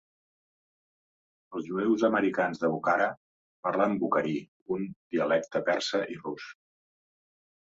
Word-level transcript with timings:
Els 1.59 1.67
jueus 1.67 2.05
americans 2.09 2.61
de 2.63 2.71
Bukhara 2.77 3.09
parlen 3.69 3.93
bukhari, 4.05 4.35
un 4.77 4.89
dialecte 5.17 5.63
persa 5.69 6.03
i 6.17 6.19
rus. 6.25 6.49